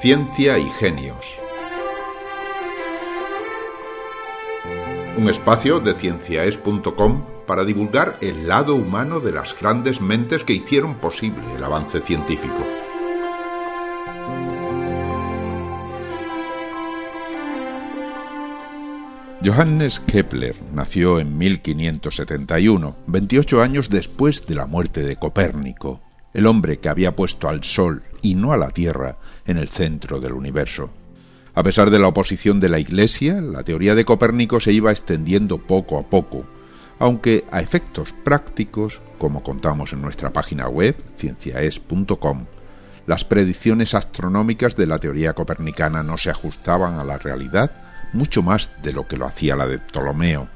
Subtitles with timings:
[0.00, 1.38] Ciencia y Genios.
[5.18, 10.94] Un espacio de cienciaes.com para divulgar el lado humano de las grandes mentes que hicieron
[10.94, 12.66] posible el avance científico.
[19.44, 26.00] Johannes Kepler nació en 1571, 28 años después de la muerte de Copérnico,
[26.32, 30.20] el hombre que había puesto al Sol y no a la Tierra en el centro
[30.20, 30.90] del universo.
[31.54, 35.58] A pesar de la oposición de la Iglesia, la teoría de Copérnico se iba extendiendo
[35.58, 36.46] poco a poco,
[36.98, 42.46] aunque a efectos prácticos, como contamos en nuestra página web, cienciaes.com,
[43.06, 47.72] las predicciones astronómicas de la teoría copernicana no se ajustaban a la realidad
[48.12, 50.48] mucho más de lo que lo hacía la de Ptolomeo,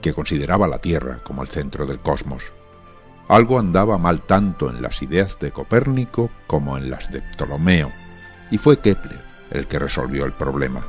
[0.00, 2.42] que consideraba la Tierra como el centro del cosmos.
[3.30, 7.92] Algo andaba mal tanto en las ideas de Copérnico como en las de Ptolomeo,
[8.50, 10.84] y fue Kepler el que resolvió el problema.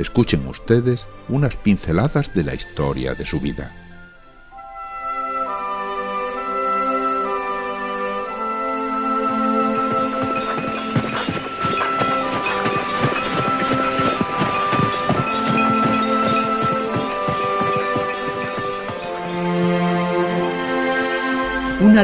[0.00, 3.70] Escuchen ustedes unas pinceladas de la historia de su vida.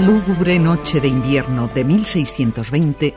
[0.00, 3.14] Lúgubre noche de invierno de 1620,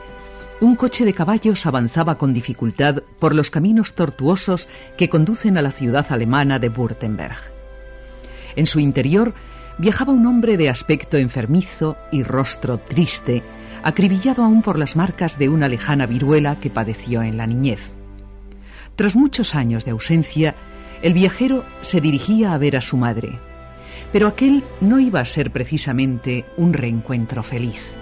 [0.60, 5.72] un coche de caballos avanzaba con dificultad por los caminos tortuosos que conducen a la
[5.72, 7.36] ciudad alemana de Württemberg.
[8.56, 9.34] En su interior
[9.76, 13.42] viajaba un hombre de aspecto enfermizo y rostro triste,
[13.82, 17.92] acribillado aún por las marcas de una lejana viruela que padeció en la niñez.
[18.96, 20.54] Tras muchos años de ausencia,
[21.02, 23.38] el viajero se dirigía a ver a su madre,
[24.12, 27.94] pero aquel no iba a ser precisamente un reencuentro feliz.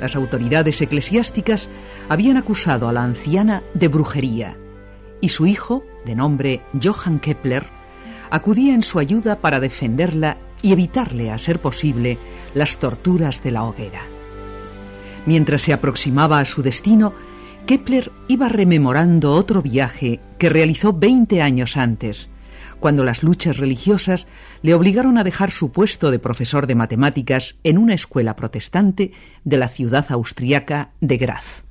[0.00, 1.68] Las autoridades eclesiásticas
[2.08, 4.56] habían acusado a la anciana de brujería
[5.20, 7.64] y su hijo, de nombre Johann Kepler,
[8.30, 12.18] acudía en su ayuda para defenderla y evitarle, a ser posible,
[12.54, 14.02] las torturas de la hoguera.
[15.24, 17.12] Mientras se aproximaba a su destino,
[17.66, 22.28] Kepler iba rememorando otro viaje que realizó 20 años antes,
[22.82, 24.26] cuando las luchas religiosas
[24.60, 29.12] le obligaron a dejar su puesto de profesor de matemáticas en una escuela protestante
[29.44, 31.62] de la ciudad austriaca de Graz.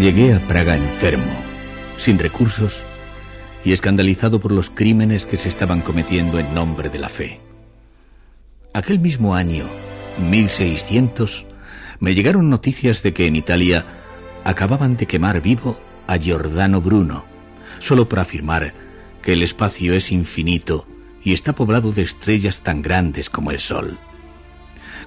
[0.00, 1.32] Llegué a Praga enfermo,
[1.98, 2.82] sin recursos
[3.64, 7.53] y escandalizado por los crímenes que se estaban cometiendo en nombre de la fe.
[8.76, 9.68] Aquel mismo año,
[10.18, 11.46] 1600,
[12.00, 13.84] me llegaron noticias de que en Italia
[14.42, 17.24] acababan de quemar vivo a Giordano Bruno,
[17.78, 18.74] solo para afirmar
[19.22, 20.88] que el espacio es infinito
[21.22, 23.96] y está poblado de estrellas tan grandes como el Sol.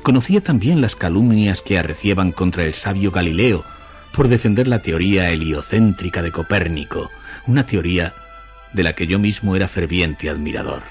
[0.02, 3.66] Conocía también las calumnias que arreciaban contra el sabio Galileo
[4.14, 7.12] por defender la teoría heliocéntrica de Copérnico,
[7.48, 8.14] una teoría
[8.72, 10.84] de la que yo mismo era ferviente admirador.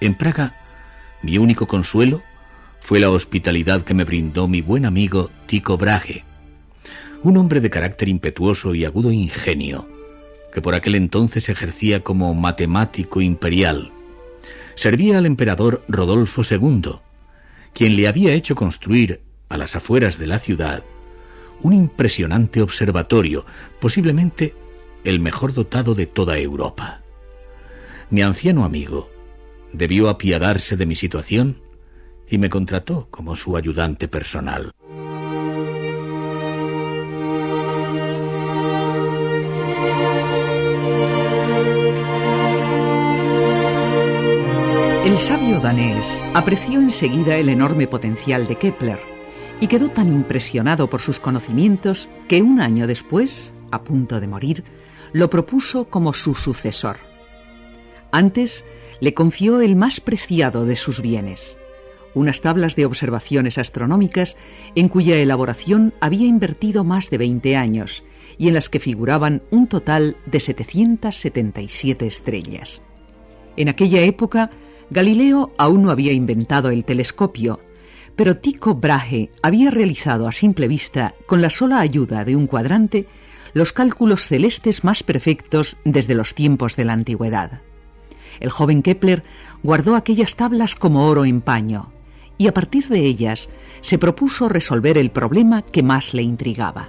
[0.00, 0.54] En Praga
[1.24, 2.22] mi único consuelo
[2.80, 6.22] fue la hospitalidad que me brindó mi buen amigo Tico Brahe,
[7.22, 9.88] un hombre de carácter impetuoso y agudo ingenio,
[10.52, 13.90] que por aquel entonces ejercía como matemático imperial.
[14.74, 16.96] Servía al emperador Rodolfo II,
[17.72, 20.84] quien le había hecho construir, a las afueras de la ciudad,
[21.62, 23.46] un impresionante observatorio,
[23.80, 24.54] posiblemente
[25.04, 27.00] el mejor dotado de toda Europa.
[28.10, 29.08] Mi anciano amigo,
[29.74, 31.60] debió apiadarse de mi situación
[32.28, 34.72] y me contrató como su ayudante personal.
[45.04, 48.98] El sabio danés apreció enseguida el enorme potencial de Kepler
[49.60, 54.64] y quedó tan impresionado por sus conocimientos que un año después, a punto de morir,
[55.12, 57.13] lo propuso como su sucesor.
[58.14, 58.64] Antes
[59.00, 61.58] le confió el más preciado de sus bienes,
[62.14, 64.36] unas tablas de observaciones astronómicas
[64.76, 68.04] en cuya elaboración había invertido más de 20 años
[68.38, 72.82] y en las que figuraban un total de 777 estrellas.
[73.56, 74.52] En aquella época,
[74.90, 77.58] Galileo aún no había inventado el telescopio,
[78.14, 83.08] pero Tycho Brahe había realizado a simple vista, con la sola ayuda de un cuadrante,
[83.54, 87.60] los cálculos celestes más perfectos desde los tiempos de la antigüedad.
[88.40, 89.24] El joven Kepler
[89.62, 91.92] guardó aquellas tablas como oro en paño
[92.38, 93.48] y a partir de ellas
[93.80, 96.88] se propuso resolver el problema que más le intrigaba,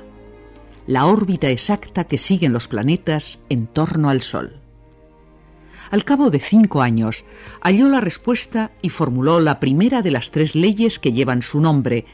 [0.88, 4.60] la órbita exacta que siguen los planetas en torno al Sol.
[5.92, 7.26] Al cabo de cinco años,
[7.62, 12.06] halló la respuesta y formuló la primera de las tres leyes que llevan su nombre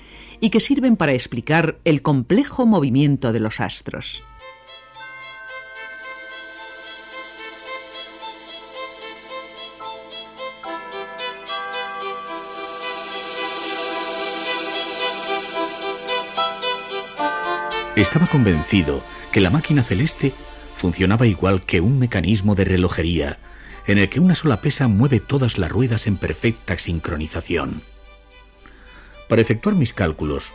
[0.42, 4.24] y que sirven para explicar el complejo movimiento de los astros.
[17.96, 19.04] Estaba convencido
[19.34, 20.34] que la máquina celeste
[20.78, 23.38] funcionaba igual que un mecanismo de relojería
[23.86, 27.82] en el que una sola pesa mueve todas las ruedas en perfecta sincronización.
[29.28, 30.54] Para efectuar mis cálculos,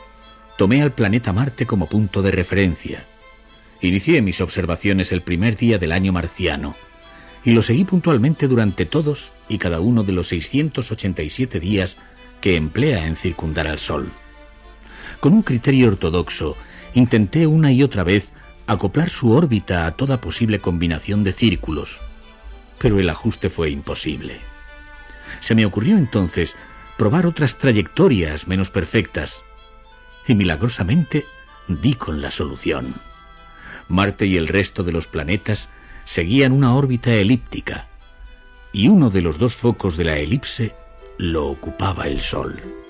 [0.56, 3.04] tomé al planeta Marte como punto de referencia.
[3.82, 6.74] Inicié mis observaciones el primer día del año marciano
[7.44, 11.98] y lo seguí puntualmente durante todos y cada uno de los 687 días
[12.40, 14.10] que emplea en circundar al Sol.
[15.20, 16.56] Con un criterio ortodoxo,
[16.96, 18.32] intenté una y otra vez
[18.66, 22.00] acoplar su órbita a toda posible combinación de círculos,
[22.78, 24.40] pero el ajuste fue imposible.
[25.40, 26.56] Se me ocurrió entonces
[26.96, 29.42] probar otras trayectorias menos perfectas,
[30.26, 31.26] y milagrosamente
[31.68, 32.94] di con la solución.
[33.88, 35.68] Marte y el resto de los planetas
[36.06, 37.88] seguían una órbita elíptica,
[38.72, 40.74] y uno de los dos focos de la elipse
[41.18, 42.85] lo ocupaba el Sol.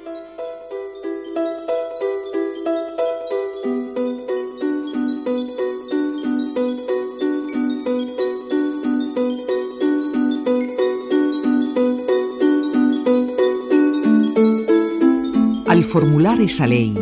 [15.84, 16.94] Formular esa ley,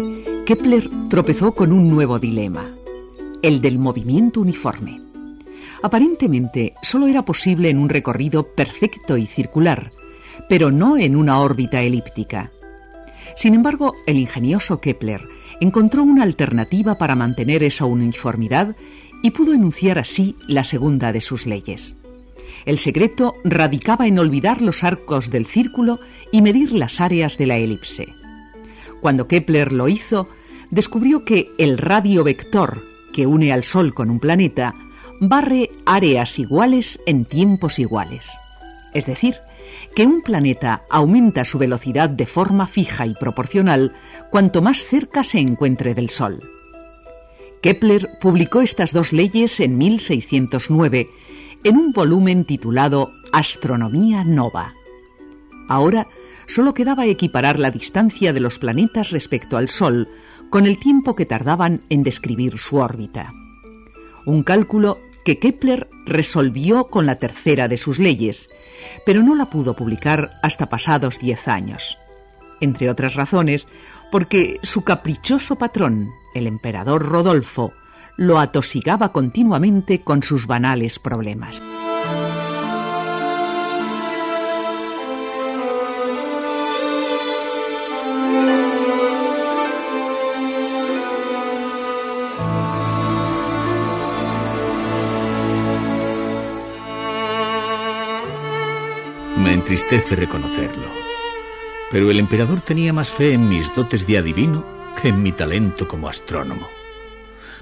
[0.46, 2.68] Kepler tropezó con un nuevo dilema,
[3.42, 5.00] el del movimiento uniforme.
[5.82, 9.92] Aparentemente solo era posible en un recorrido perfecto y circular,
[10.48, 12.50] pero no en una órbita elíptica.
[13.36, 15.28] Sin embargo, el ingenioso Kepler
[15.60, 18.76] encontró una alternativa para mantener esa uniformidad
[19.22, 21.96] y pudo enunciar así la segunda de sus leyes.
[22.64, 26.00] El secreto radicaba en olvidar los arcos del círculo
[26.32, 28.14] y medir las áreas de la elipse.
[29.04, 30.28] Cuando Kepler lo hizo,
[30.70, 34.74] descubrió que el radio vector que une al Sol con un planeta
[35.20, 38.30] barre áreas iguales en tiempos iguales.
[38.94, 39.34] Es decir,
[39.94, 43.92] que un planeta aumenta su velocidad de forma fija y proporcional
[44.30, 46.40] cuanto más cerca se encuentre del Sol.
[47.60, 51.08] Kepler publicó estas dos leyes en 1609
[51.62, 54.72] en un volumen titulado Astronomía Nova.
[55.68, 56.08] Ahora
[56.46, 60.08] solo quedaba equiparar la distancia de los planetas respecto al Sol
[60.50, 63.32] con el tiempo que tardaban en describir su órbita.
[64.26, 68.48] Un cálculo que Kepler resolvió con la tercera de sus leyes,
[69.06, 71.98] pero no la pudo publicar hasta pasados diez años.
[72.60, 73.66] Entre otras razones,
[74.12, 77.72] porque su caprichoso patrón, el emperador Rodolfo,
[78.16, 81.60] lo atosigaba continuamente con sus banales problemas.
[99.64, 100.84] Entristece reconocerlo.
[101.90, 104.62] Pero el emperador tenía más fe en mis dotes de adivino
[105.00, 106.68] que en mi talento como astrónomo.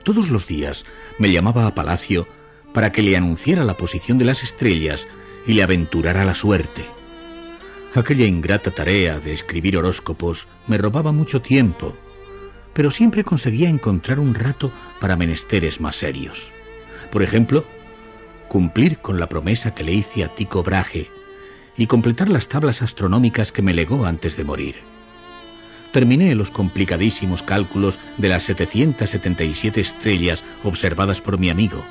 [0.02, 0.84] Todos los días
[1.20, 2.26] me llamaba a palacio
[2.74, 5.06] para que le anunciara la posición de las estrellas
[5.46, 6.86] y le aventurara la suerte.
[7.94, 11.94] Aquella ingrata tarea de escribir horóscopos me robaba mucho tiempo,
[12.72, 16.50] pero siempre conseguía encontrar un rato para menesteres más serios.
[17.12, 17.64] Por ejemplo,
[18.48, 21.21] cumplir con la promesa que le hice a Tico Brahe
[21.76, 24.76] y completar las tablas astronómicas que me legó antes de morir.
[25.92, 31.84] Terminé los complicadísimos cálculos de las 777 estrellas observadas por mi amigo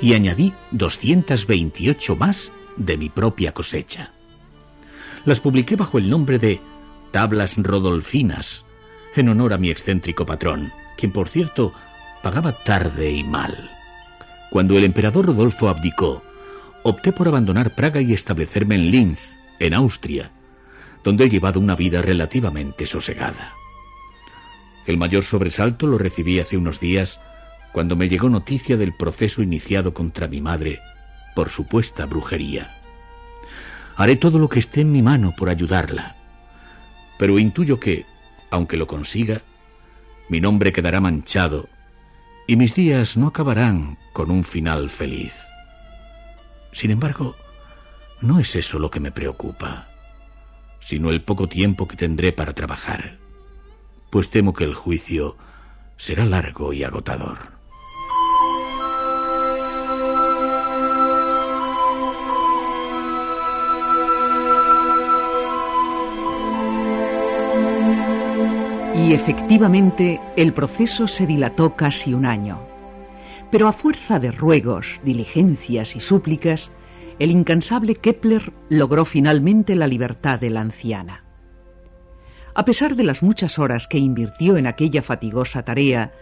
[0.00, 4.12] y añadí 228 más de mi propia cosecha.
[5.24, 6.60] Las publiqué bajo el nombre de
[7.10, 8.64] Tablas Rodolfinas,
[9.14, 11.72] en honor a mi excéntrico patrón, quien por cierto
[12.22, 13.70] pagaba tarde y mal.
[14.50, 16.22] Cuando el emperador Rodolfo abdicó,
[16.84, 20.30] opté por abandonar Praga y establecerme en Linz, en Austria,
[21.02, 23.52] donde he llevado una vida relativamente sosegada.
[24.86, 27.20] El mayor sobresalto lo recibí hace unos días
[27.72, 30.78] cuando me llegó noticia del proceso iniciado contra mi madre
[31.34, 32.70] por supuesta brujería.
[33.96, 36.16] Haré todo lo que esté en mi mano por ayudarla,
[37.18, 38.04] pero intuyo que,
[38.50, 39.40] aunque lo consiga,
[40.28, 41.68] mi nombre quedará manchado
[42.46, 45.34] y mis días no acabarán con un final feliz.
[46.74, 47.36] Sin embargo,
[48.20, 49.86] no es eso lo que me preocupa,
[50.80, 53.16] sino el poco tiempo que tendré para trabajar,
[54.10, 55.36] pues temo que el juicio
[55.96, 57.54] será largo y agotador.
[68.96, 72.73] Y efectivamente, el proceso se dilató casi un año.
[73.50, 76.70] Pero a fuerza de ruegos, diligencias y súplicas,
[77.18, 81.24] el incansable Kepler logró finalmente la libertad de la anciana.
[82.54, 86.12] A pesar de las muchas horas que invirtió en aquella fatigosa tarea,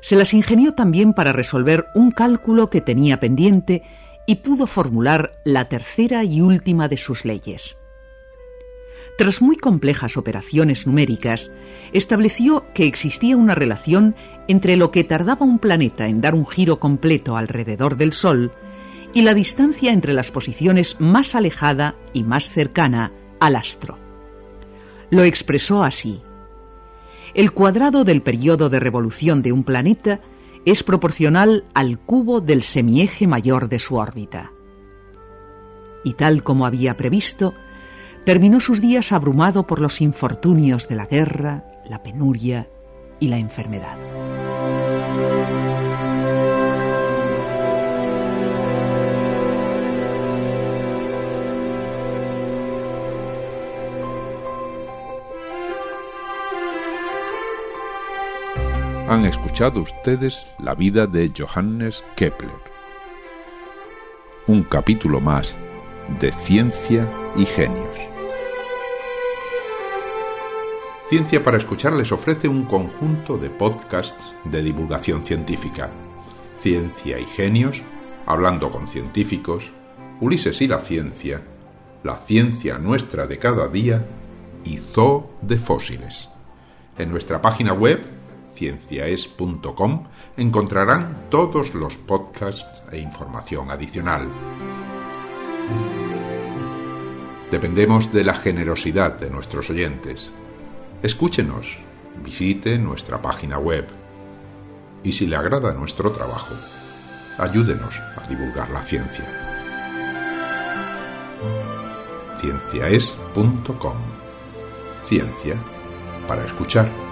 [0.00, 3.82] se las ingenió también para resolver un cálculo que tenía pendiente
[4.26, 7.76] y pudo formular la tercera y última de sus leyes.
[9.16, 11.50] Tras muy complejas operaciones numéricas,
[11.92, 14.16] estableció que existía una relación
[14.48, 18.50] entre lo que tardaba un planeta en dar un giro completo alrededor del Sol
[19.12, 23.98] y la distancia entre las posiciones más alejada y más cercana al astro.
[25.10, 26.20] Lo expresó así.
[27.34, 30.20] El cuadrado del periodo de revolución de un planeta
[30.64, 34.50] es proporcional al cubo del semieje mayor de su órbita.
[36.02, 37.54] Y tal como había previsto,
[38.24, 42.68] terminó sus días abrumado por los infortunios de la guerra, la penuria
[43.20, 43.98] y la enfermedad.
[59.06, 62.50] Han escuchado ustedes la vida de Johannes Kepler.
[64.46, 65.54] Un capítulo más
[66.20, 68.13] de Ciencia y Genios.
[71.08, 75.90] Ciencia para Escuchar les ofrece un conjunto de podcasts de divulgación científica.
[76.56, 77.82] Ciencia y Genios,
[78.24, 79.70] hablando con científicos,
[80.22, 81.42] Ulises y la ciencia,
[82.02, 84.06] la ciencia nuestra de cada día
[84.64, 86.30] y Zoo de fósiles.
[86.96, 88.00] En nuestra página web,
[88.54, 90.06] cienciaes.com,
[90.38, 94.26] encontrarán todos los podcasts e información adicional.
[97.50, 100.32] Dependemos de la generosidad de nuestros oyentes.
[101.04, 101.76] Escúchenos,
[102.24, 103.86] visite nuestra página web
[105.02, 106.54] y si le agrada nuestro trabajo,
[107.36, 109.26] ayúdenos a divulgar la ciencia.
[112.40, 113.98] cienciaes.com
[115.02, 115.62] Ciencia
[116.26, 117.03] para escuchar.